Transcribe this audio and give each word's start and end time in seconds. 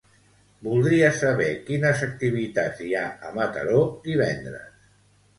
Voldria 0.67 1.09
saber 1.17 1.49
quines 1.67 2.01
activitats 2.07 2.81
hi 2.85 2.95
ha 3.01 3.03
a 3.27 3.33
Mataró 3.35 3.83
divendres. 4.09 4.81